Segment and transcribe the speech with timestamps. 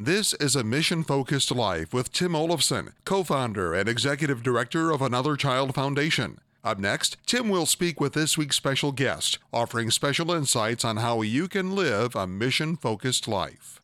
[0.00, 5.02] This is a mission focused life with Tim Olafson, co founder and executive director of
[5.02, 6.38] Another Child Foundation.
[6.62, 11.22] Up next, Tim will speak with this week's special guest, offering special insights on how
[11.22, 13.82] you can live a mission focused life.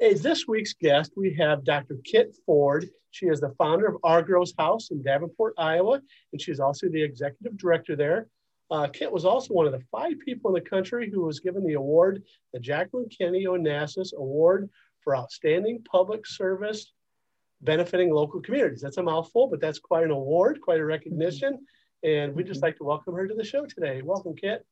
[0.00, 1.96] As this week's guest, we have Dr.
[2.04, 2.88] Kit Ford.
[3.10, 6.00] She is the founder of Argrow's House in Davenport, Iowa,
[6.32, 8.28] and she's also the executive director there.
[8.70, 11.64] Uh, Kit was also one of the five people in the country who was given
[11.64, 12.22] the award,
[12.52, 14.68] the Jacqueline Kennedy Onassis Award
[15.06, 16.92] for Outstanding Public Service
[17.60, 18.80] Benefiting Local Communities.
[18.80, 21.64] That's a mouthful, but that's quite an award, quite a recognition.
[22.02, 24.02] And we'd just like to welcome her to the show today.
[24.02, 24.66] Welcome, Kit.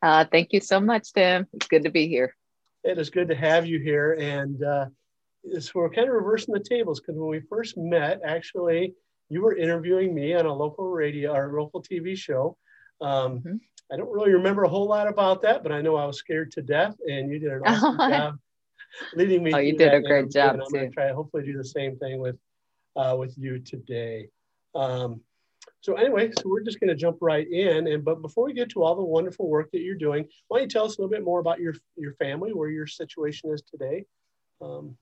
[0.00, 1.48] Uh, thank you so much, Tim.
[1.52, 2.36] It's good to be here.
[2.84, 4.12] It is good to have you here.
[4.12, 4.86] And uh,
[5.58, 8.94] so we're kind of reversing the tables because when we first met, actually,
[9.28, 12.56] you were interviewing me on a local radio or local TV show.
[13.00, 13.56] Um, mm-hmm.
[13.92, 16.52] I don't really remember a whole lot about that, but I know I was scared
[16.52, 18.38] to death, and you did an awesome job
[19.14, 19.52] leading me.
[19.54, 21.64] Oh, you did a great job and I'm going to try to hopefully do the
[21.64, 22.36] same thing with
[22.96, 24.28] uh, with you today.
[24.74, 25.20] Um,
[25.80, 27.86] so anyway, so we're just going to jump right in.
[27.88, 30.64] And but before we get to all the wonderful work that you're doing, why don't
[30.64, 33.62] you tell us a little bit more about your your family, where your situation is
[33.62, 34.04] today?
[34.60, 34.96] Um,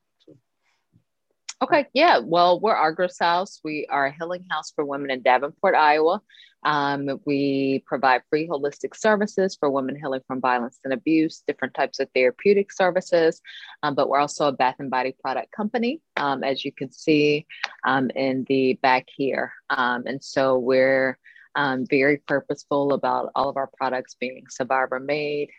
[1.63, 2.19] Okay, yeah.
[2.19, 3.61] Well, Argrow's House.
[3.63, 6.21] We are a healing house for women in Davenport, Iowa.
[6.65, 12.01] Um, we provide free holistic services for women healing from violence and abuse, different types
[12.01, 13.41] of therapeutic services,
[13.85, 17.47] um, but we're also a bath and body product company, um, as you can see
[17.85, 19.53] um, in the back here.
[19.71, 21.17] Um, and so we're
[21.55, 25.51] um, very purposeful about all of our products being survivor made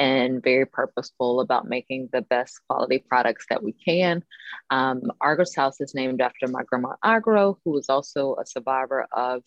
[0.00, 4.24] and very purposeful about making the best quality products that we can.
[4.70, 9.42] Um, Argrow's House is named after my grandma Argrow, who was also a survivor of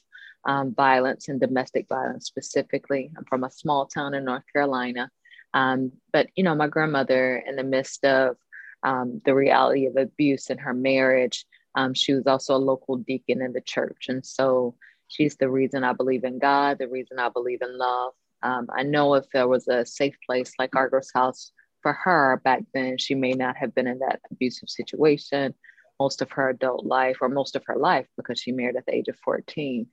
[0.45, 3.11] um, violence and domestic violence specifically.
[3.17, 5.09] I'm from a small town in North Carolina.
[5.55, 8.37] Um, but, you know, my grandmother, in the midst of
[8.83, 13.41] um, the reality of abuse in her marriage, um, she was also a local deacon
[13.41, 14.05] in the church.
[14.07, 14.75] And so
[15.07, 18.83] she's the reason I believe in God, the reason I believe in love, um, I
[18.83, 23.15] know if there was a safe place like Argrow's House for her back then, she
[23.15, 25.55] may not have been in that abusive situation
[25.99, 28.95] most of her adult life or most of her life because she married at the
[28.95, 29.87] age of 14.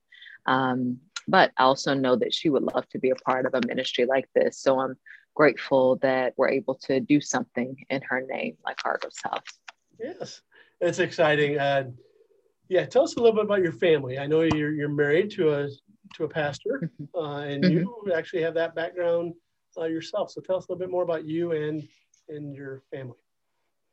[0.46, 3.66] Um, but I also know that she would love to be a part of a
[3.66, 4.60] ministry like this.
[4.60, 4.96] So I'm
[5.34, 9.44] grateful that we're able to do something in her name, like Argrow's House.
[9.98, 10.40] Yes,
[10.80, 11.58] it's exciting.
[11.58, 11.90] Uh,
[12.70, 14.18] yeah, tell us a little bit about your family.
[14.18, 15.68] I know you're, you're married to a
[16.14, 17.78] to a pastor, uh, and mm-hmm.
[17.78, 19.34] you actually have that background
[19.76, 20.30] uh, yourself.
[20.30, 21.86] So tell us a little bit more about you and
[22.28, 23.16] and your family.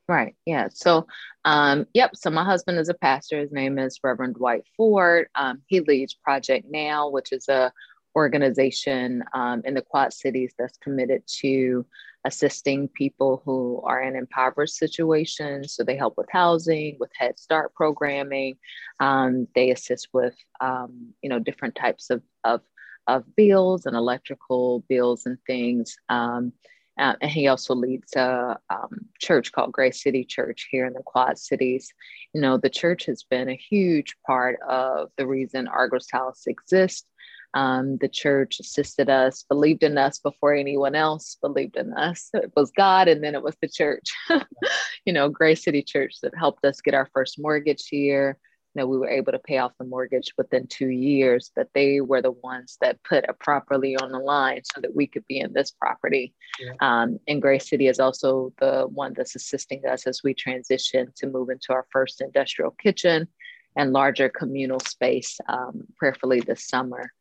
[0.07, 0.35] Right.
[0.45, 0.69] Yeah.
[0.71, 1.07] So,
[1.43, 2.11] um, yep.
[2.15, 3.39] So my husband is a pastor.
[3.39, 5.27] His name is Reverend Dwight Ford.
[5.35, 7.73] Um, he leads Project Now, which is a
[8.15, 11.85] organization um, in the Quad Cities that's committed to
[12.27, 15.73] assisting people who are in impoverished situations.
[15.73, 18.57] So they help with housing, with Head Start programming.
[18.99, 22.59] Um, they assist with, um, you know, different types of, of,
[23.07, 25.95] of bills and electrical bills and things.
[26.09, 26.51] Um,
[26.99, 31.03] uh, and he also leads a um, church called Grace City Church here in the
[31.03, 31.93] Quad Cities.
[32.33, 37.05] You know, the church has been a huge part of the reason Argrow's House exists.
[37.53, 42.29] Um, the church assisted us, believed in us before anyone else believed in us.
[42.33, 44.13] It was God, and then it was the church.
[45.05, 48.37] you know, Grace City Church that helped us get our first mortgage here.
[48.75, 51.99] You know, we were able to pay off the mortgage within two years, but they
[51.99, 55.39] were the ones that put a properly on the line so that we could be
[55.39, 56.35] in this property.
[56.59, 56.73] Yeah.
[56.81, 61.27] Um, and Grace City is also the one that's assisting us as we transition to
[61.27, 63.27] move into our first industrial kitchen
[63.75, 67.11] and larger communal space, um, prayerfully this summer.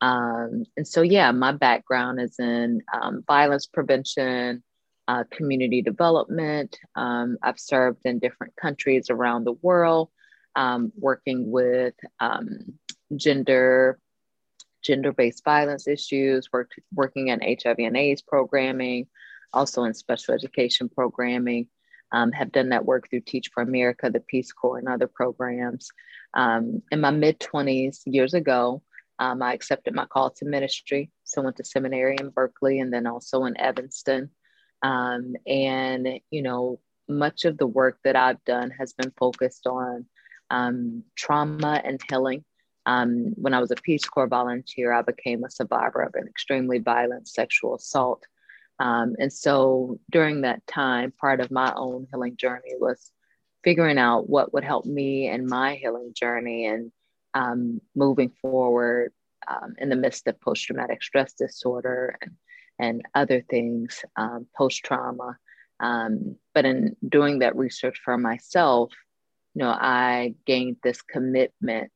[0.00, 4.62] Um, and so, yeah, my background is in um, violence prevention,
[5.08, 6.78] uh, community development.
[6.94, 10.10] Um, I've served in different countries around the world,
[10.54, 12.78] um, working with um,
[13.14, 13.98] gender
[14.82, 19.08] gender-based violence issues, work, working in HIV and AIDS programming,
[19.52, 21.66] also in special education programming.
[22.12, 25.90] Um, have done that work through Teach for America, the Peace Corps, and other programs.
[26.36, 28.82] in my mid 20s, years ago,
[29.18, 31.10] um, I accepted my call to ministry.
[31.24, 34.30] So went to seminary in Berkeley and then also in Evanston.
[34.82, 40.06] Um, and, you know, much of the work that I've done has been focused on
[40.50, 42.44] um, trauma and healing.
[42.84, 46.78] Um, when I was a Peace Corps volunteer, I became a survivor of an extremely
[46.78, 48.24] violent sexual assault.
[48.78, 53.10] Um, and so during that time, part of my own healing journey was
[53.64, 56.92] figuring out what would help me in my healing journey and
[57.36, 59.12] um, moving forward
[59.46, 62.32] um, in the midst of post traumatic stress disorder and,
[62.78, 65.36] and other things, um, post trauma.
[65.78, 68.92] Um, but in doing that research for myself,
[69.54, 71.92] you know, I gained this commitment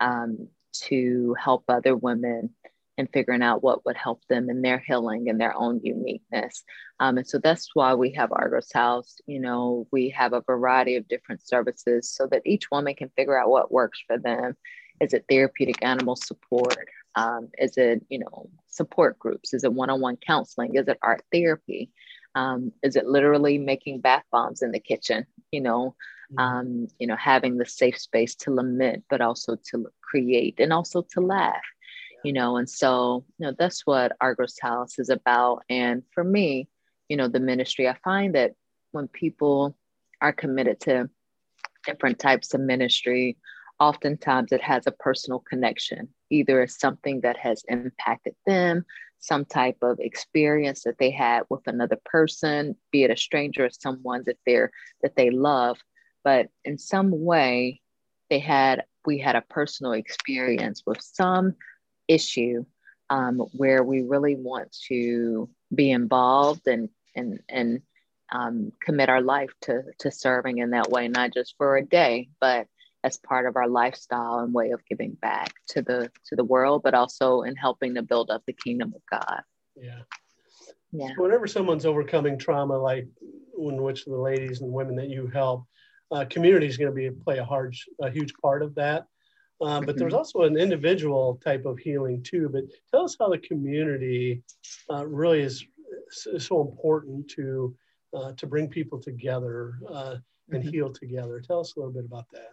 [0.00, 0.48] um,
[0.88, 2.50] to help other women
[2.98, 6.64] and figuring out what would help them in their healing and their own uniqueness.
[6.98, 9.16] Um, and so that's why we have Argrow's House.
[9.26, 13.40] You know, we have a variety of different services so that each woman can figure
[13.40, 14.56] out what works for them.
[15.00, 16.76] Is it therapeutic animal support?
[17.14, 19.54] Um, is it, you know, support groups?
[19.54, 20.74] Is it one-on-one counseling?
[20.74, 21.90] Is it art therapy?
[22.34, 25.26] Um, is it literally making bath bombs in the kitchen?
[25.50, 25.96] You know,
[26.32, 26.38] mm-hmm.
[26.38, 31.02] um, you know, having the safe space to lament, but also to create and also
[31.12, 31.62] to laugh
[32.24, 35.62] you know and so you know that's what argrow's house is about.
[35.68, 36.68] And for me
[37.08, 38.52] you know the ministry i find that
[38.92, 39.76] when people
[40.20, 41.08] are committed to
[41.86, 43.36] different types of ministry
[43.80, 46.08] oftentimes it has a personal connection.
[46.28, 48.84] Either it's something that has impacted them
[49.22, 53.70] some type of experience that they had with another person be it a stranger or
[53.70, 54.70] someone that they're
[55.02, 55.78] that they love.
[56.24, 57.80] But in some way
[58.28, 61.54] they had we had a personal experience with some
[62.10, 62.64] issue
[63.08, 67.82] um, where we really want to be involved and and and
[68.32, 72.28] um, commit our life to to serving in that way, not just for a day,
[72.40, 72.66] but
[73.02, 76.82] as part of our lifestyle and way of giving back to the to the world,
[76.82, 79.42] but also in helping to build up the kingdom of God.
[79.76, 80.00] Yeah.
[80.92, 81.08] Yeah.
[81.16, 83.06] So whenever someone's overcoming trauma, like
[83.58, 85.64] in which the ladies and women that you help,
[86.10, 89.06] uh, community is going to be play a hard, a huge part of that.
[89.60, 90.18] Um, but there's mm-hmm.
[90.18, 92.48] also an individual type of healing too.
[92.50, 94.42] But tell us how the community
[94.90, 95.64] uh, really is,
[96.26, 97.76] is, so important to
[98.16, 100.16] uh, to bring people together uh,
[100.50, 100.70] and mm-hmm.
[100.70, 101.40] heal together.
[101.40, 102.52] Tell us a little bit about that.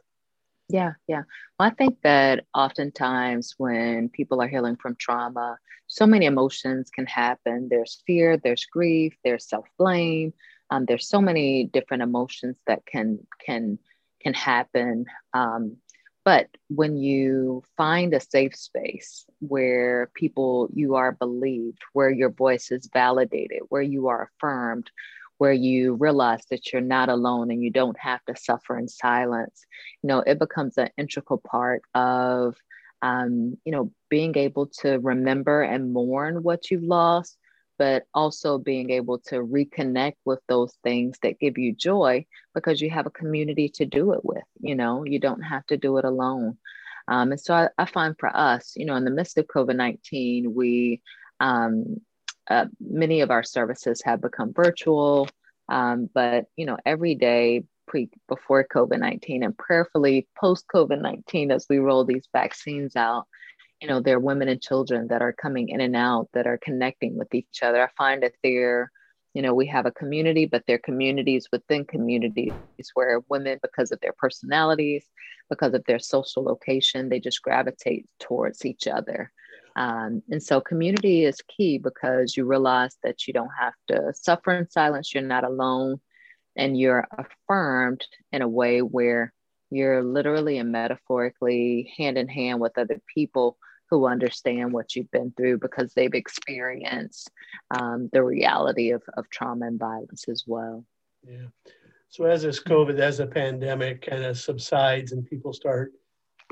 [0.69, 1.21] Yeah, yeah.
[1.57, 5.57] Well, I think that oftentimes when people are healing from trauma,
[5.88, 7.69] so many emotions can happen.
[7.69, 10.33] There's fear, there's grief, there's self blame.
[10.69, 13.80] Um, there's so many different emotions that can can
[14.21, 15.06] can happen.
[15.33, 15.77] Um,
[16.27, 22.69] but when you find a safe space where people, you are believed, where your voice
[22.69, 24.91] is validated, where you are affirmed,
[25.38, 29.65] where you realize that you're not alone and you don't have to suffer in silence,
[30.03, 32.57] you know, it becomes an integral part of,
[33.01, 37.38] um, you know, being able to remember and mourn what you've lost,
[37.77, 42.89] but also being able to reconnect with those things that give you joy because you
[42.89, 44.44] have a community to do it with.
[44.59, 46.57] You know, you don't have to do it alone.
[47.07, 49.75] Um, and so I, I, find for us, you know, in the midst of COVID
[49.75, 51.01] 19, we,
[51.39, 52.01] um,
[52.50, 55.29] uh, many of our services have become virtual.
[55.69, 61.51] Um, but, you know, every day pre before COVID 19 and prayerfully post COVID 19
[61.51, 63.25] as we roll these vaccines out,
[63.81, 66.57] you know, there are women and children that are coming in and out that are
[66.57, 67.83] connecting with each other.
[67.83, 68.91] I find that they're,
[69.33, 72.51] you know, we have a community, but they're communities within communities
[72.95, 75.06] where women, because of their personalities,
[75.50, 79.31] because of their social location, they just gravitate towards each other.
[79.75, 84.53] Um, and so community is key because you realize that you don't have to suffer
[84.53, 86.01] in silence, you're not alone,
[86.56, 89.33] and you're affirmed in a way where
[89.69, 93.57] you're literally and metaphorically hand in hand with other people
[93.89, 97.31] who understand what you've been through because they've experienced
[97.71, 100.83] um, the reality of, of trauma and violence as well.
[101.25, 101.47] Yeah.
[102.09, 105.93] So as this COVID, as the pandemic kind of subsides and people start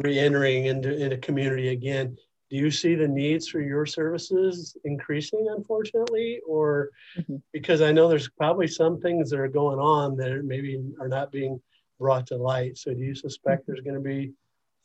[0.01, 2.17] re-entering into, into community again,
[2.50, 7.38] do you see the needs for your services increasing unfortunately or mm-hmm.
[7.51, 11.31] because i know there's probably some things that are going on that maybe are not
[11.31, 11.60] being
[12.00, 13.72] brought to light so do you suspect mm-hmm.
[13.72, 14.34] there's going to be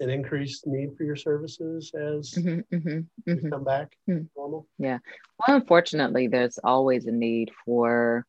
[0.01, 3.49] an increased need for your services as mm-hmm, mm-hmm, mm-hmm.
[3.51, 4.27] come back mm.
[4.37, 4.67] normal?
[4.79, 4.99] Yeah.
[5.39, 8.27] Well, unfortunately, there's always a need for,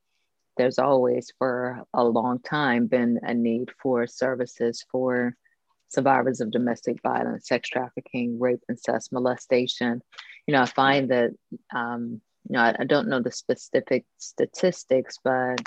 [0.57, 5.35] there's always for a long time been a need for services for
[5.87, 10.01] survivors of domestic violence, sex trafficking, rape, incest, molestation.
[10.47, 11.31] You know, I find that,
[11.73, 15.61] um, you know, I, I don't know the specific statistics, but,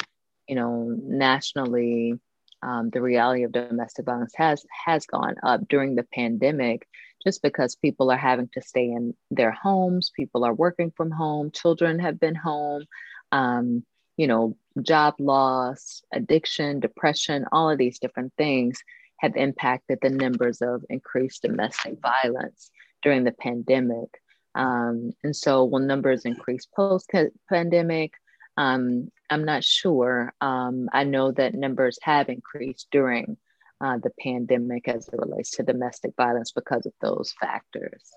[0.46, 2.18] you know, nationally,
[2.64, 6.86] um, the reality of domestic violence has has gone up during the pandemic
[7.24, 11.50] just because people are having to stay in their homes people are working from home
[11.50, 12.84] children have been home
[13.32, 13.84] um,
[14.16, 18.82] you know job loss addiction depression all of these different things
[19.18, 22.70] have impacted the numbers of increased domestic violence
[23.02, 24.08] during the pandemic.
[24.54, 27.10] Um, and so will numbers increase post
[27.48, 28.12] pandemic
[28.56, 30.32] um, I'm not sure.
[30.40, 33.36] Um, I know that numbers have increased during
[33.80, 38.12] uh, the pandemic as it relates to domestic violence because of those factors.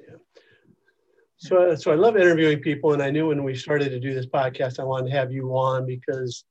[0.00, 0.16] Yeah.
[1.36, 4.26] So, so I love interviewing people, and I knew when we started to do this
[4.26, 6.44] podcast, I wanted to have you on because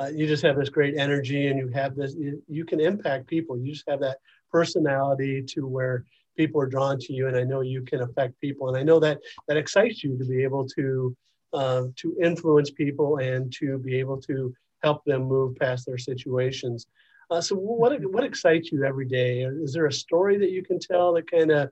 [0.00, 2.14] uh, you just have this great energy, and you have this.
[2.14, 3.58] You, you can impact people.
[3.58, 4.18] You just have that
[4.50, 6.04] personality to where
[6.36, 8.98] people are drawn to you, and I know you can affect people, and I know
[9.00, 11.14] that that excites you to be able to
[11.52, 16.86] uh, to influence people and to be able to help them move past their situations.
[17.30, 19.42] Uh, so, what what excites you every day?
[19.42, 21.70] Is there a story that you can tell that kind of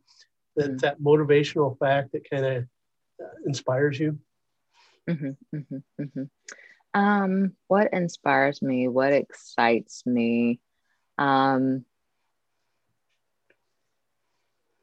[0.56, 0.76] that mm-hmm.
[0.78, 2.62] that motivational fact that kind of
[3.22, 4.18] uh, inspires you?
[5.08, 8.88] Mm-hmm, mm-hmm, mm-hmm, um, what inspires me?
[8.88, 10.60] What excites me?
[11.16, 11.84] Um,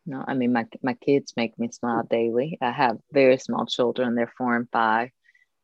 [0.05, 2.57] no, I mean my my kids make me smile daily.
[2.61, 5.09] I have very small children; they're four and five.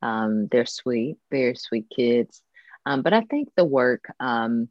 [0.01, 2.41] Um, they're sweet, very sweet kids.
[2.85, 4.69] Um, but I think the work, um,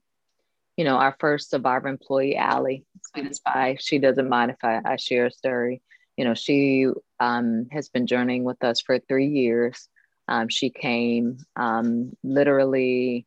[0.77, 4.81] you know, our first survivor employee, Allie, sweet as pie, she doesn't mind if I,
[4.85, 5.83] I share a story.
[6.17, 6.87] You know, she
[7.21, 9.89] um, has been journeying with us for three years.
[10.29, 13.27] Um, she came um, literally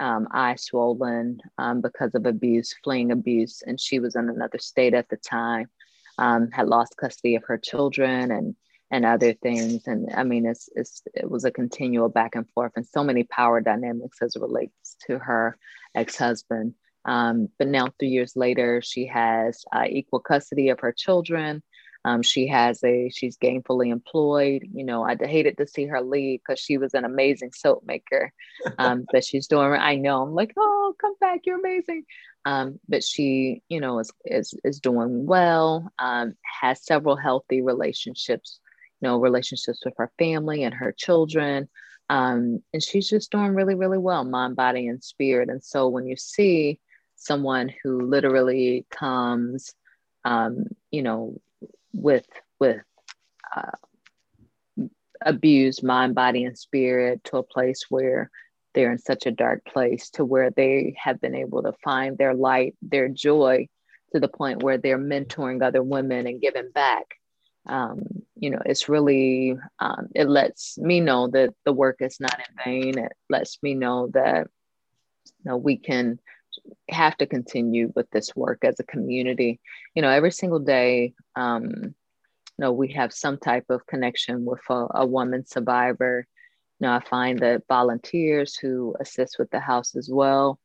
[0.00, 4.94] um, eye swollen um, because of abuse, fleeing abuse, and she was in another state
[4.94, 5.68] at the time.
[6.20, 8.54] Um, had lost custody of her children and
[8.90, 9.86] and other things.
[9.86, 13.24] And I mean, it's, it's it was a continual back and forth, and so many
[13.24, 15.56] power dynamics as it relates to her
[15.94, 16.74] ex husband.
[17.04, 21.62] Um, but now, three years later, she has uh, equal custody of her children.
[22.04, 24.66] Um, she has a she's gainfully employed.
[24.72, 28.32] You know, I hated to see her leave because she was an amazing soap maker
[28.78, 29.72] um, she's doing.
[29.72, 30.22] I know.
[30.22, 32.04] I'm like, oh, come back, you're amazing.
[32.44, 35.92] Um, but she, you know, is is is doing well.
[35.98, 38.60] Um, has several healthy relationships.
[39.00, 41.68] You know, relationships with her family and her children.
[42.10, 45.48] Um, and she's just doing really, really well, mind, body, and spirit.
[45.48, 46.80] And so when you see
[47.14, 49.74] someone who literally comes,
[50.24, 51.40] um, you know,
[51.92, 52.26] with
[52.58, 52.82] with
[53.54, 53.72] uh,
[55.24, 58.30] abused mind, body, and spirit to a place where
[58.74, 62.34] they're in such a dark place to where they have been able to find their
[62.34, 63.68] light, their joy,
[64.12, 67.06] to the point where they're mentoring other women and giving back.
[67.66, 68.02] Um,
[68.36, 72.64] you know, it's really um, it lets me know that the work is not in
[72.64, 72.98] vain.
[72.98, 74.48] It lets me know that
[75.26, 76.18] you know we can
[76.88, 79.60] have to continue with this work as a community.
[79.94, 81.92] You know, every single day, um, you
[82.58, 86.26] know, we have some type of connection with a, a woman survivor.
[86.78, 90.58] You know, I find that volunteers who assist with the house as well,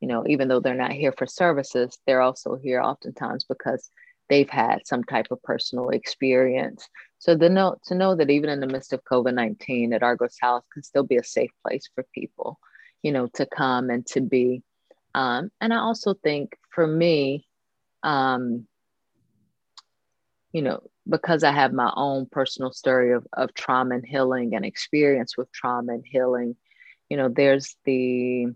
[0.00, 3.90] you know, even though they're not here for services, they're also here oftentimes because
[4.28, 6.88] they've had some type of personal experience.
[7.18, 10.38] So the know to know that even in the midst of COVID nineteen, that Argrow's
[10.40, 12.58] House can still be a safe place for people,
[13.02, 14.62] you know, to come and to be
[15.14, 17.46] um, and I also think for me,
[18.02, 18.66] um,
[20.52, 24.64] you know, because I have my own personal story of, of trauma and healing and
[24.64, 26.56] experience with trauma and healing,
[27.08, 28.46] you know, there's the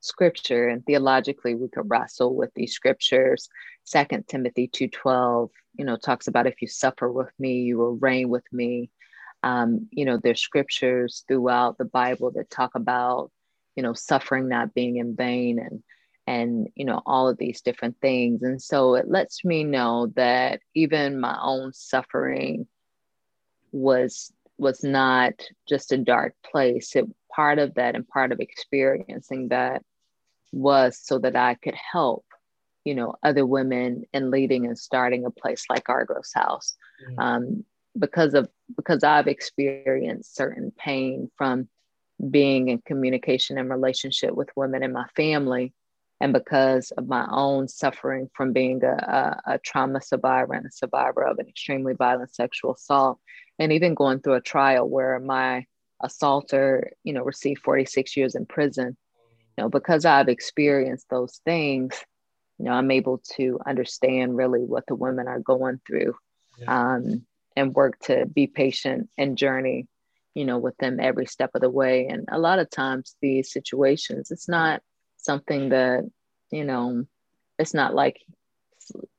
[0.00, 3.48] scripture and theologically we could wrestle with these scriptures.
[3.84, 8.28] Second Timothy 2.12, you know, talks about if you suffer with me, you will reign
[8.28, 8.90] with me.
[9.42, 13.30] Um, you know, there's scriptures throughout the Bible that talk about
[13.78, 15.84] you know suffering not being in vain and
[16.26, 18.42] and you know all of these different things.
[18.42, 22.66] And so it lets me know that even my own suffering
[23.70, 25.34] was was not
[25.68, 26.96] just a dark place.
[26.96, 29.84] It part of that and part of experiencing that
[30.50, 32.24] was so that i could help
[32.84, 36.74] you know other women in leading and starting a place like argrow's house.
[37.04, 37.20] Mm-hmm.
[37.20, 37.64] um,
[37.96, 41.68] because of because i've experienced certain pain from
[42.30, 45.72] being in communication and relationship with women in my family
[46.20, 50.72] and because of my own suffering from being a, a, a, trauma survivor and a
[50.72, 53.20] survivor of an extremely violent sexual assault
[53.58, 55.64] and even going through a trial where my
[56.02, 58.96] assaulter you know received 46 years in prison
[59.56, 62.04] you know because i've experienced those things
[62.58, 66.14] you know i'm able to understand really what the women are going through
[66.58, 66.94] yeah.
[66.94, 69.88] um, and work to be patient and journey
[70.34, 72.06] you know, with them every step of the way.
[72.06, 74.82] And a lot of times these situations, it's not
[75.16, 76.04] something that,
[76.50, 77.04] you know,
[77.58, 78.20] it's not like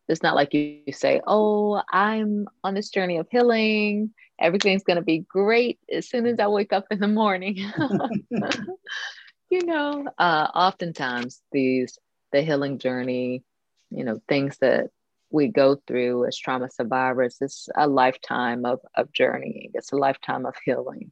[0.07, 4.11] it's not like you, say, Oh, I'm on this journey of healing.
[4.39, 7.57] Everything's gonna be great as soon as I wake up in the morning.
[9.49, 11.97] you know, uh, oftentimes these
[12.31, 13.43] the healing journey,
[13.91, 14.89] you know, things that
[15.31, 19.71] we go through as trauma survivors it's a lifetime of, of journeying.
[19.73, 21.11] It's a lifetime of healing.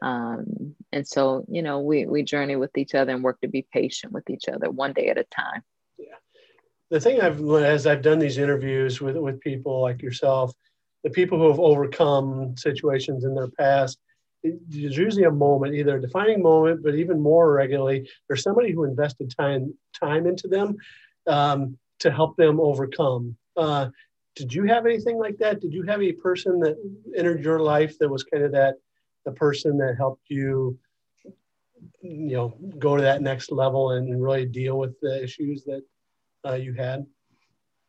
[0.00, 3.66] Um, and so you know we we journey with each other and work to be
[3.72, 5.62] patient with each other one day at a time.
[5.96, 6.16] Yeah.
[6.90, 10.52] The thing i've as i've done these interviews with with people like yourself
[11.04, 13.98] the people who have overcome situations in their past,
[14.42, 18.84] there's usually a moment, either a defining moment, but even more regularly, there's somebody who
[18.84, 20.76] invested time time into them
[21.26, 23.36] um, to help them overcome.
[23.56, 23.88] Uh,
[24.34, 25.60] did you have anything like that?
[25.60, 26.76] Did you have a person that
[27.16, 28.76] entered your life that was kind of that
[29.24, 30.78] the person that helped you,
[32.00, 35.82] you know, go to that next level and really deal with the issues that
[36.46, 37.04] uh, you had?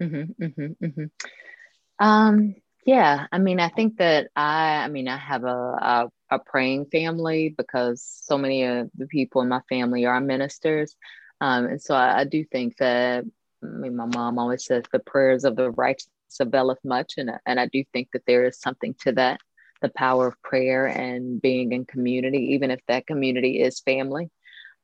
[0.02, 2.06] Mm-hmm, mm-hmm, mm-hmm.
[2.06, 2.56] Um,
[2.86, 6.88] yeah, I mean, I think that I, I mean, I have a, a, a praying
[6.88, 10.96] family because so many of the people in my family are ministers,
[11.40, 13.24] um, and so I, I do think that.
[13.64, 16.08] I mean, my mom always says the prayers of the righteous
[16.40, 19.40] availeth much, and and I do think that there is something to that,
[19.82, 24.30] the power of prayer and being in community, even if that community is family.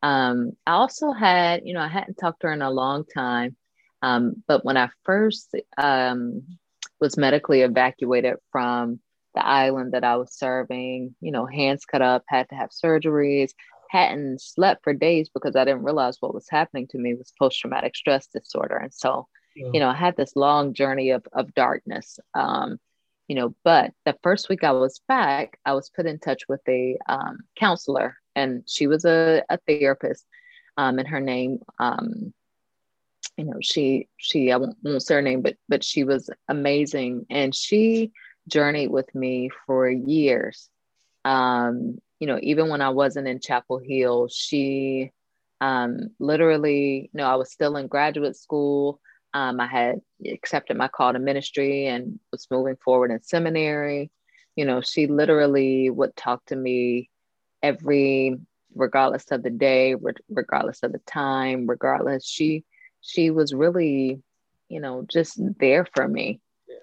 [0.01, 3.57] Um, I also had, you know, I hadn't talked to her in a long time,
[4.01, 6.43] um, but when I first um,
[7.01, 8.99] was medically evacuated from
[9.35, 13.51] the island that I was serving, you know, hands cut up, had to have surgeries,
[13.89, 17.59] hadn't slept for days because I didn't realize what was happening to me was post
[17.59, 18.77] traumatic stress disorder.
[18.77, 19.69] And so, yeah.
[19.73, 22.19] you know, I had this long journey of, of darkness.
[22.35, 22.79] Um,
[23.27, 26.61] you know, but the first week I was back, I was put in touch with
[26.67, 30.25] a um, counselor, and she was a, a therapist,
[30.77, 32.33] um, and her name um,
[33.39, 37.25] you know she she i won't, won't say her name but but she was amazing
[37.29, 38.11] and she
[38.47, 40.69] journeyed with me for years
[41.23, 45.11] um you know even when i wasn't in chapel hill she
[45.61, 48.99] um literally you know i was still in graduate school
[49.33, 54.09] um i had accepted my call to ministry and was moving forward in seminary
[54.55, 57.09] you know she literally would talk to me
[57.61, 58.37] every
[58.75, 59.95] regardless of the day
[60.29, 62.63] regardless of the time regardless she
[63.01, 64.21] she was really,
[64.67, 66.39] you know, just there for me.
[66.67, 66.77] Yeah.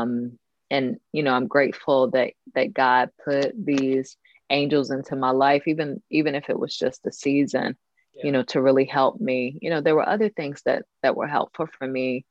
[0.00, 0.38] Um,
[0.70, 4.16] and you know, I'm grateful that that God put these
[4.52, 7.76] angels into my life, even even if it was just a season,
[8.14, 8.26] yeah.
[8.26, 9.58] you know, to really help me.
[9.60, 12.24] You know, there were other things that that were helpful for me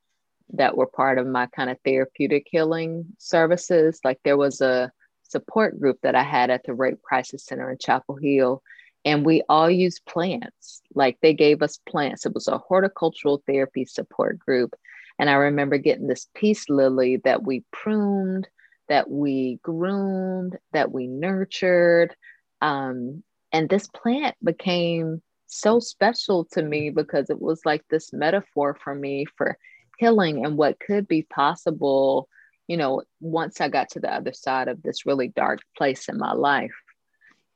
[0.54, 4.00] that were part of my kind of therapeutic healing services.
[4.04, 4.92] Like there was a
[5.24, 8.62] support group that I had at the Rape Crisis Center in Chapel Hill
[9.04, 10.82] and we all used plants.
[10.94, 12.26] Like they gave us plants.
[12.26, 14.76] It was a horticultural therapy support group.
[15.18, 18.48] And I remember getting this peace lily that we pruned,
[18.90, 22.16] that we groomed, that we nurtured.
[22.62, 28.78] Um, and this plant became so special to me because it was like this metaphor
[28.82, 29.58] for me for
[29.98, 32.30] healing and what could be possible,
[32.68, 36.18] you know, once I got to the other side of this really dark place in
[36.18, 36.72] my life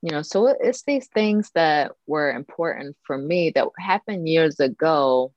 [0.05, 5.33] you know so it's these things that were important for me that happened years ago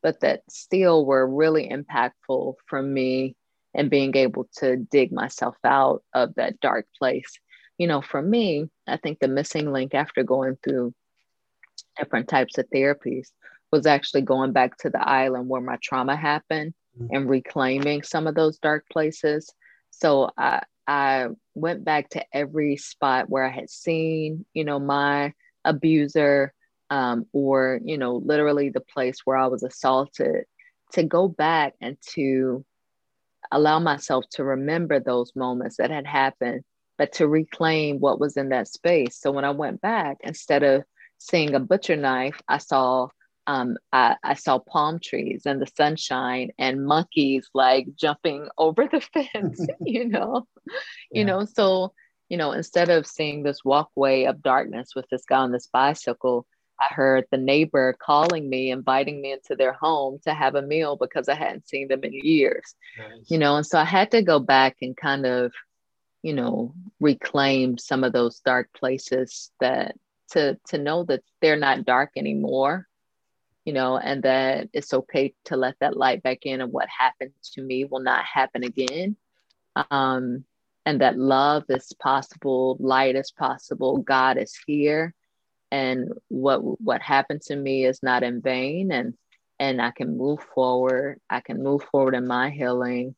[0.00, 3.34] but that still were really impactful for me
[3.76, 7.38] and being able to dig myself out of that dark place
[7.78, 10.92] you know for me i think the missing link after going through
[11.98, 13.28] different types of therapies
[13.70, 17.14] was actually going back to the island where my trauma happened mm-hmm.
[17.14, 19.52] and reclaiming some of those dark places
[19.90, 25.32] so I, I went back to every spot where I had seen, you know, my
[25.64, 26.52] abuser,
[26.90, 30.44] um, or, you know, literally the place where I was assaulted,
[30.92, 32.64] to go back and to
[33.52, 36.62] allow myself to remember those moments that had happened,
[36.98, 39.18] but to reclaim what was in that space.
[39.20, 40.84] So when I went back, instead of
[41.18, 43.08] seeing a butcher knife, I saw
[43.48, 49.00] um, I, I, saw palm trees and the sunshine and monkeys like jumping over the
[49.00, 50.72] fence, you know, yeah.
[51.12, 51.92] you know, so,
[52.28, 56.44] you know, instead of seeing this walkway of darkness with this guy on this bicycle,
[56.80, 60.96] I heard the neighbor calling me, inviting me into their home to have a meal
[60.96, 63.30] because I hadn't seen them in years, nice.
[63.30, 65.52] you know, and so I had to go back and kind of,
[66.22, 69.96] you know, reclaim some of those dark places that
[70.32, 72.86] to to know that they're not dark anymore
[73.66, 77.32] you know, and that it's okay to let that light back in and what happened
[77.42, 79.16] to me will not happen again.
[79.90, 80.44] Um,
[80.86, 85.14] and that love is possible, light is possible, God is here.
[85.76, 89.12] And what what happened to me is not in vain and
[89.58, 91.20] and I can move forward.
[91.28, 93.14] I can move forward in my healing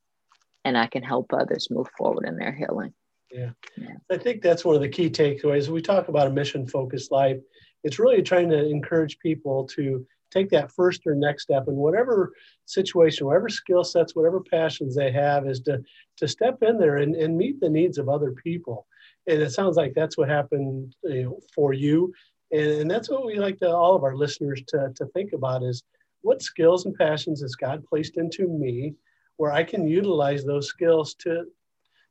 [0.65, 2.95] and I can help others move forward in their healing.
[3.31, 3.51] Yeah.
[3.77, 3.97] yeah.
[4.11, 5.69] I think that's one of the key takeaways.
[5.69, 7.39] We talk about a mission focused life.
[7.85, 12.33] It's really trying to encourage people to take that first or next step in whatever
[12.65, 15.81] situation, whatever skill sets, whatever passions they have, is to
[16.17, 18.87] to step in there and, and meet the needs of other people.
[19.29, 22.13] And it sounds like that's what happened you know, for you.
[22.51, 25.63] And, and that's what we like to all of our listeners to, to think about
[25.63, 25.83] is
[26.23, 28.95] what skills and passions has God placed into me
[29.37, 31.47] where I can utilize those skills to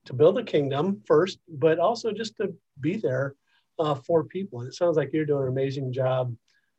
[0.05, 3.35] to build a kingdom first, but also just to be there
[3.77, 4.61] uh, for people.
[4.61, 6.33] And it sounds like you're doing an amazing job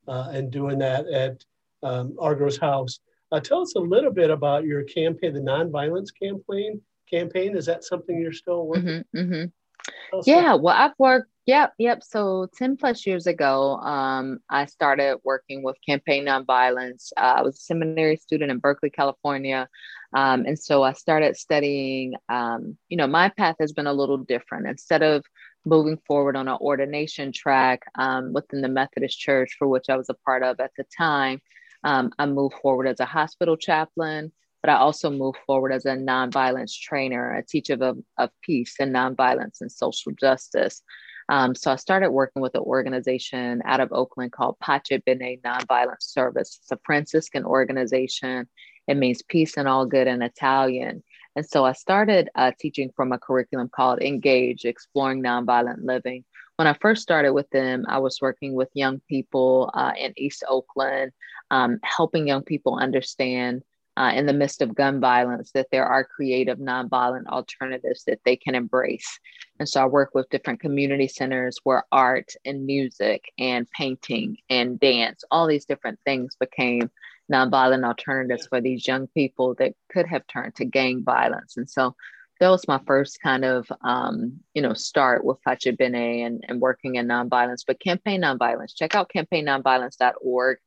[0.09, 1.45] uh, and doing that at
[1.83, 3.01] um, Argrow's House.
[3.31, 6.81] Uh, tell us a little bit about your campaign, the nonviolence campaign.
[7.09, 9.05] Campaign is that something you're still working?
[9.15, 10.21] Mm-hmm, mm-hmm.
[10.25, 11.31] Yeah, well, I've worked.
[11.49, 12.03] Yep, yep.
[12.03, 17.11] So ten plus years ago, um, I started working with Campaign Nonviolence.
[17.17, 19.67] Uh, I was a seminary student in Berkeley, California,
[20.13, 22.13] um, and so I started studying.
[22.29, 24.67] Um, you know, my path has been a little different.
[24.67, 25.25] Instead of
[25.65, 30.11] moving forward on an ordination track um, within the Methodist Church, for which I was
[30.11, 31.41] a part of at the time.
[31.83, 34.33] Um, I moved forward as a hospital chaplain,
[34.63, 38.95] but I also moved forward as a nonviolence trainer, a teacher of, of peace and
[38.95, 40.83] nonviolence and social justice.
[41.29, 46.03] Um, so I started working with an organization out of Oakland called Pace Bene Nonviolence
[46.03, 46.59] Service.
[46.63, 48.49] It's a Franciscan organization.
[48.87, 51.03] It means peace and all good in Italian.
[51.37, 56.25] And so I started uh, teaching from a curriculum called Engage, Exploring Nonviolent Living.
[56.57, 60.43] When I first started with them, I was working with young people uh, in East
[60.49, 61.13] Oakland,
[61.51, 63.63] um, helping young people understand
[63.99, 68.37] uh, in the midst of gun violence that there are creative nonviolent alternatives that they
[68.37, 69.19] can embrace.
[69.59, 74.79] And so I work with different community centers where art and music and painting and
[74.79, 76.89] dance, all these different things became
[77.31, 81.57] nonviolent alternatives for these young people that could have turned to gang violence.
[81.57, 81.97] And so
[82.39, 86.61] that was my first kind of, um, you know, start with Pace Bene and, and
[86.61, 87.65] working in nonviolence.
[87.67, 90.59] But Campaign Nonviolence, check out campaignonviolence.org.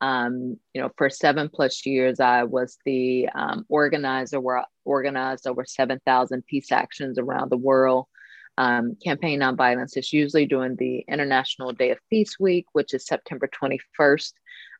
[0.00, 5.46] Um, you know, for seven plus years, I was the um, organizer where I organized
[5.46, 8.06] over 7,000 peace actions around the world.
[8.58, 13.48] Um, Campaign Nonviolence is usually during the International Day of Peace Week, which is September
[13.48, 14.32] 21st.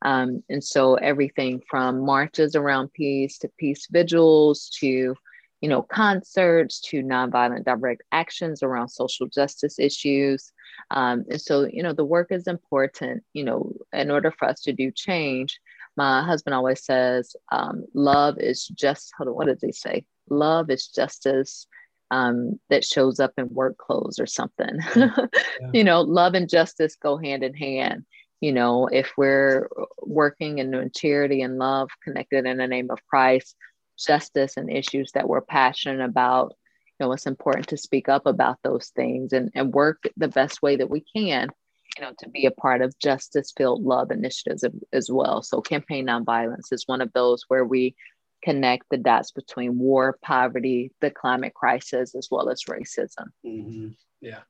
[0.02, 5.14] Um, and so everything from marches around peace to peace vigils to
[5.60, 10.52] you know concerts to nonviolent direct actions around social justice issues.
[10.90, 14.60] Um, and so you know the work is important you know in order for us
[14.62, 15.60] to do change
[15.98, 20.04] my husband always says um, love is just hold on what does he say?
[20.30, 21.66] Love is justice
[22.12, 24.78] um, that shows up in work clothes or something.
[24.94, 25.26] Yeah.
[25.72, 28.06] you know love and justice go hand in hand.
[28.40, 29.68] You know, if we're
[30.00, 33.56] working in charity and love connected in the name of Christ,
[33.98, 36.54] justice and issues that we're passionate about,
[36.98, 40.62] you know, it's important to speak up about those things and, and work the best
[40.62, 41.48] way that we can,
[41.96, 45.42] you know, to be a part of justice filled love initiatives as well.
[45.42, 47.94] So, Campaign Nonviolence is one of those where we
[48.42, 53.26] connect the dots between war, poverty, the climate crisis, as well as racism.
[53.44, 53.88] Mm-hmm.
[54.20, 54.40] Yeah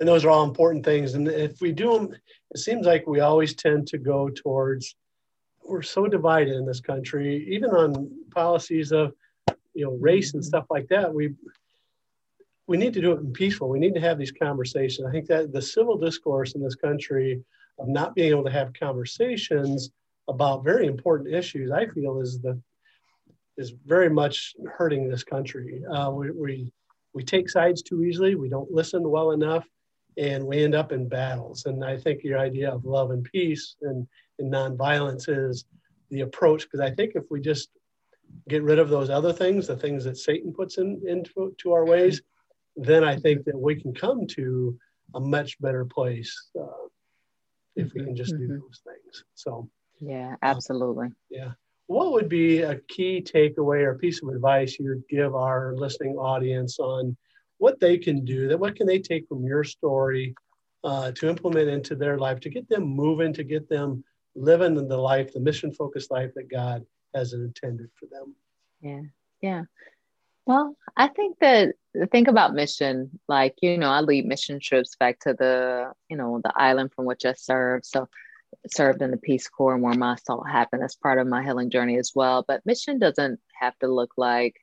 [0.00, 1.14] and those are all important things.
[1.14, 2.16] And if we do them,
[2.50, 4.94] it seems like we always tend to go towards
[5.64, 9.14] we're so divided in this country, even on policies of
[9.74, 11.12] you know race and stuff like that.
[11.12, 11.34] We
[12.66, 13.68] we need to do it in peaceful.
[13.68, 15.06] We need to have these conversations.
[15.06, 17.42] I think that the civil discourse in this country
[17.78, 19.90] of not being able to have conversations
[20.28, 22.60] about very important issues, I feel is the
[23.56, 25.82] is very much hurting this country.
[25.84, 26.72] Uh, we, we
[27.14, 28.34] we take sides too easily.
[28.34, 29.66] We don't listen well enough
[30.18, 31.66] and we end up in battles.
[31.66, 34.06] And I think your idea of love and peace and,
[34.38, 35.64] and nonviolence is
[36.10, 37.68] the approach, because I think if we just
[38.48, 41.84] get rid of those other things, the things that Satan puts in into to our
[41.84, 42.22] ways,
[42.76, 44.78] then I think that we can come to
[45.14, 46.86] a much better place uh,
[47.76, 48.52] if we can just mm-hmm.
[48.52, 49.24] do those things.
[49.34, 49.68] So,
[50.00, 51.06] yeah, absolutely.
[51.06, 51.50] Um, yeah.
[51.86, 56.78] What would be a key takeaway or piece of advice you'd give our listening audience
[56.78, 57.16] on
[57.56, 60.34] what they can do, that what can they take from your story
[60.84, 64.04] uh, to implement into their life, to get them moving, to get them
[64.38, 68.34] living the life, the mission focused life that God has intended for them.
[68.80, 69.02] Yeah,
[69.40, 69.64] yeah.
[70.46, 71.74] Well, I think that
[72.10, 76.40] think about mission, like, you know, I lead mission trips back to the, you know,
[76.42, 77.84] the island from which I served.
[77.84, 78.08] So
[78.70, 81.70] served in the Peace Corps and where my assault happened as part of my healing
[81.70, 82.44] journey as well.
[82.46, 84.56] But mission doesn't have to look like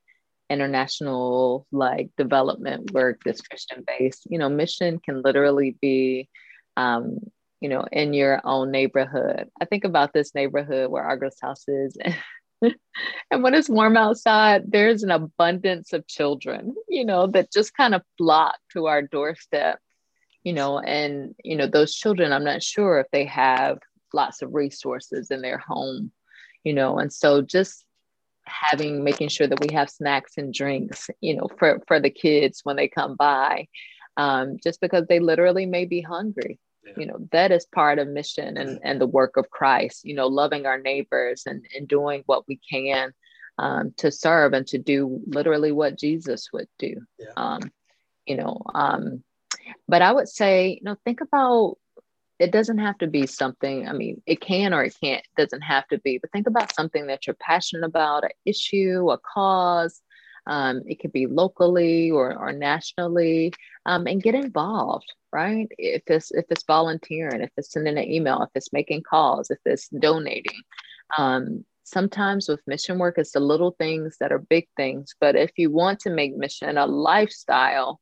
[0.49, 4.27] international like development work that's Christian based.
[4.29, 6.29] You know, mission can literally be,
[6.77, 7.19] um,
[7.61, 9.49] you know, in your own neighborhood.
[9.61, 11.97] I think about this neighborhood where Argrow's House is.
[13.31, 17.95] and when it's warm outside, there's an abundance of children, you know, that just kind
[17.95, 19.79] of flock to our doorstep,
[20.43, 23.79] you know, and, you know, those children, I'm not sure if they have
[24.13, 26.11] lots of resources in their home,
[26.63, 27.85] you know, and so just
[28.47, 32.61] having making sure that we have snacks and drinks you know for for the kids
[32.63, 33.67] when they come by
[34.17, 36.93] um, just because they literally may be hungry yeah.
[36.97, 40.27] you know that is part of mission and and the work of christ you know
[40.27, 43.11] loving our neighbors and and doing what we can
[43.57, 47.01] um, to serve and to do literally what Jesus would do.
[47.17, 47.27] Yeah.
[47.37, 47.61] Um,
[48.25, 49.23] you know, um,
[49.87, 51.77] but I would say, you know, think about
[52.37, 55.61] it doesn't have to be something, I mean, it can or it can't, it doesn't
[55.61, 60.01] have to be, but think about something that you're passionate about, an issue, a cause.
[60.45, 63.53] Um, it could be locally or, or nationally,
[63.85, 65.67] um, and get involved, right?
[65.77, 69.59] If it's if it's volunteering, if it's sending an email, if it's making calls, if
[69.65, 70.61] it's donating.
[71.17, 75.13] Um, sometimes with mission work, it's the little things that are big things.
[75.19, 77.99] But if you want to make mission a lifestyle,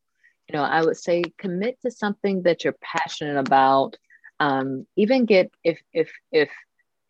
[0.47, 3.97] you know, I would say commit to something that you're passionate about.
[4.39, 6.51] Um, even get if if if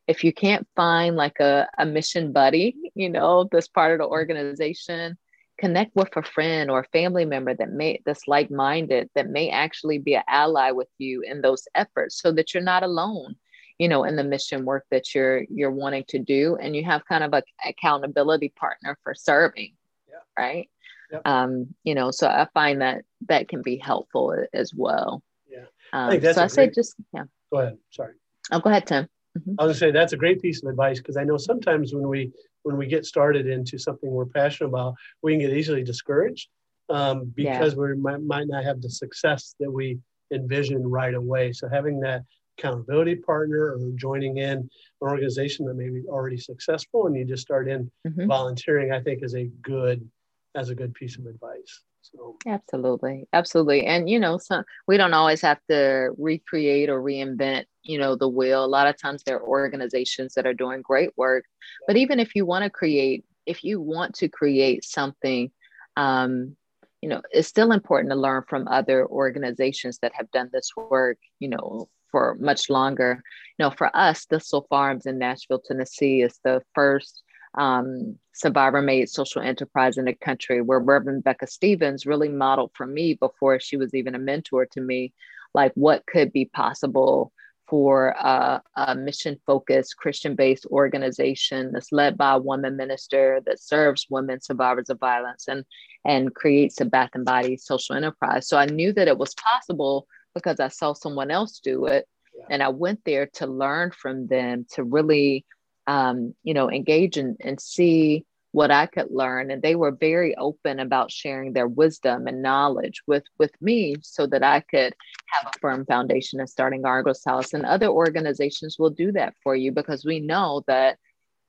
[0.08, 4.08] if you can't find like a, a mission buddy, you know, this part of the
[4.08, 5.18] organization,
[5.60, 10.00] connect with a friend or a family member that may that's like-minded that may actually
[10.00, 13.36] be an ally with you in those efforts so that you're not alone
[13.80, 16.58] you know in the mission work that you're you're wanting to do.
[16.60, 19.74] And you have kind of a accountability partner for serving
[20.10, 20.42] yeah.
[20.42, 20.70] right?
[21.12, 21.22] Yep.
[21.26, 25.22] um you know so i find that that can be helpful as well.
[25.50, 25.66] Yeah.
[25.92, 26.52] Um, I so i great...
[26.52, 27.26] say just yeah.
[27.52, 27.78] Go ahead.
[27.92, 28.14] Sorry.
[28.52, 29.56] Oh go ahead tim mm-hmm.
[29.60, 31.94] i was going to say that's a great piece of advice because i know sometimes
[31.94, 32.32] when we
[32.64, 36.50] when we get started into something we're passionate about, we can get easily discouraged
[36.90, 37.80] um, because yeah.
[37.80, 40.00] we might, might not have the success that we
[40.34, 41.54] envision right away.
[41.54, 42.24] So having that
[42.58, 44.70] accountability partner or joining in an
[45.02, 48.28] organization that may be already successful and you just start in mm-hmm.
[48.28, 50.08] volunteering, I think is a good
[50.56, 51.82] as a good piece of advice.
[52.04, 57.66] So absolutely, absolutely, and you know, some we don't always have to recreate or reinvent,
[57.82, 58.66] you know, the wheel.
[58.66, 61.46] A lot of times there are organizations that are doing great work,
[61.88, 65.50] but even if you want to create, if you want to create something,
[65.96, 66.58] um,
[67.02, 71.18] you know, it's still important to learn from other organizations that have done this work,
[71.40, 73.24] you know, for much longer.
[73.58, 77.24] You know, for us, Thistle Farms in Nashville, Tennessee, is the first
[77.56, 82.88] um, survivor made social enterprise in the country where Reverend Becca Stevens really modeled for
[82.88, 85.14] me before she was even a mentor to me,
[85.54, 87.32] like what could be possible
[87.68, 93.62] for a, a mission focused Christian based organization that's led by a woman minister that
[93.62, 95.64] serves women survivors of violence and,
[96.04, 98.48] and creates a bath and body social enterprise.
[98.48, 102.08] So I knew that it was possible because I saw someone else do it.
[102.38, 102.46] Yeah.
[102.50, 105.46] And I went there to learn from them to really
[105.88, 109.50] um, you know, engage and, and see what I could learn.
[109.50, 114.28] And they were very open about sharing their wisdom and knowledge with, with me so
[114.28, 114.94] that I could
[115.32, 117.54] have a firm foundation in starting Argrow's House.
[117.54, 121.00] And other organizations will do that for you because we know that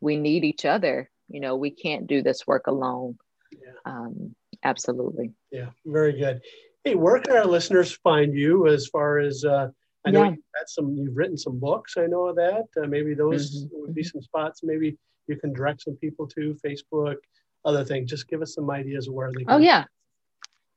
[0.00, 1.10] we need each other.
[1.28, 3.18] You know, we can't do this work alone.
[3.52, 3.72] Yeah.
[3.84, 5.32] Um, absolutely.
[5.50, 6.40] Yeah, very good.
[6.84, 9.68] Hey, where can our listeners find you as far as uh,
[10.06, 10.30] I know yeah.
[10.30, 11.94] you've had some, you've written some books.
[11.96, 12.66] I know of that.
[12.80, 13.80] Uh, maybe those mm-hmm.
[13.80, 14.60] would be some spots.
[14.62, 17.16] Maybe you can direct some people to Facebook,
[17.64, 18.10] other things.
[18.10, 19.44] Just give us some ideas of where they.
[19.44, 19.54] Can.
[19.54, 19.84] Oh yeah,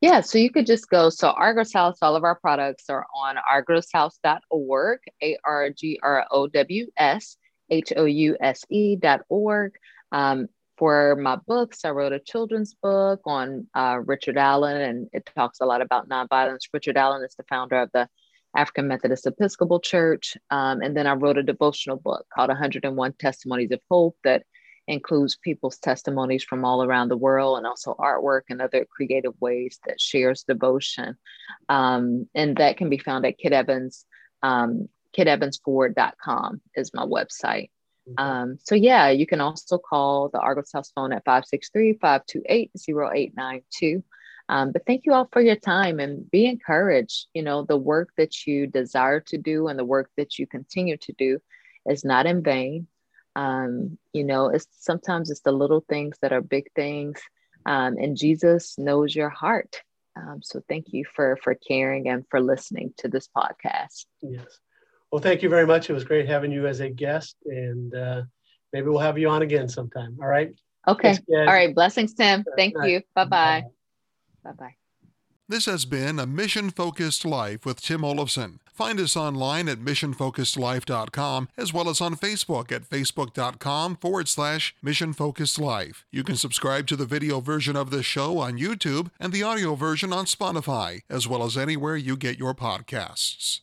[0.02, 0.22] yeah.
[0.22, 1.10] So you could just go.
[1.10, 5.00] So Argrow's House, all of our products are on argrowshouse.org.
[5.22, 7.38] A R G R O W S
[7.70, 9.74] H O U S E dot org.
[10.12, 15.30] Um, for my books, I wrote a children's book on uh, Richard Allen, and it
[15.36, 16.70] talks a lot about nonviolence.
[16.72, 18.08] Richard Allen is the founder of the
[18.56, 20.38] African Methodist Episcopal Church.
[20.50, 24.44] Um, and then I wrote a devotional book called 101 Testimonies of Hope that
[24.88, 29.80] includes people's testimonies from all around the world and also artwork and other creative ways
[29.86, 31.18] that shares devotion.
[31.68, 34.06] Um, and that can be found at Kit Evans,
[34.42, 37.70] um, KitEvansFord.com is my website.
[38.18, 44.04] Um, so yeah, you can also call the Argrow's House phone at 563-528-0892.
[44.50, 47.28] Um, but thank you all for your time and be encouraged.
[47.34, 50.98] You know, the work that you desire to do and the work that you continue
[50.98, 51.40] to do
[51.86, 52.88] is not in vain.
[53.36, 57.22] Um, you know, it's sometimes it's the little things that are big things.
[57.66, 59.82] Um, and Jesus knows your heart.
[60.16, 64.06] Um, so thank you for for caring and for listening to this podcast.
[64.22, 64.60] Yes.
[65.12, 65.90] Well, thank you very much.
[65.90, 68.24] It was great having you as a guest, and uh,
[68.74, 70.18] maybe we'll have you on again sometime.
[70.20, 70.54] All right.
[70.88, 71.18] Okay.
[71.30, 71.74] All right.
[71.76, 72.46] Blessings, Tim.
[72.56, 73.02] Thank you.
[73.14, 73.64] Bye bye.
[74.44, 74.76] Bye bye.
[75.50, 78.60] This has been a Mission Focused Life with Tim Olafson.
[78.74, 85.14] Find us online at missionfocusedlife.com as well as on Facebook at facebook.com forward slash Mission
[85.14, 86.06] Focused Life.
[86.12, 89.76] You can subscribe to the video version of this show on YouTube and the audio
[89.76, 93.62] version on Spotify, as well as anywhere you get your podcasts.